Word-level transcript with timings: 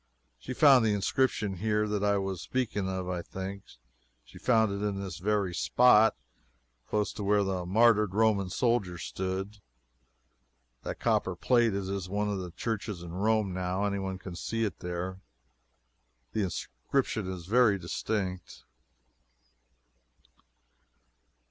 She 0.39 0.55
found 0.55 0.83
the 0.83 0.95
inscription 0.95 1.57
here 1.57 1.87
that 1.87 2.03
I 2.03 2.17
was 2.17 2.41
speaking 2.41 2.89
of, 2.89 3.07
I 3.07 3.21
think. 3.21 3.61
She 4.25 4.39
found 4.39 4.71
it 4.71 4.83
in 4.83 4.99
this 4.99 5.19
very 5.19 5.53
spot, 5.53 6.15
close 6.89 7.13
to 7.13 7.23
where 7.23 7.43
the 7.43 7.67
martyred 7.67 8.15
Roman 8.15 8.49
soldier 8.49 8.97
stood. 8.97 9.59
That 10.81 10.99
copper 10.99 11.35
plate 11.35 11.75
is 11.75 11.87
in 11.87 12.11
one 12.11 12.29
of 12.31 12.39
the 12.39 12.49
churches 12.49 13.03
in 13.03 13.13
Rome, 13.13 13.53
now. 13.53 13.85
Any 13.85 13.99
one 13.99 14.17
can 14.17 14.35
see 14.35 14.63
it 14.63 14.79
there. 14.79 15.21
The 16.31 16.41
inscription 16.45 17.31
is 17.31 17.45
very 17.45 17.77
distinct. 17.77 18.63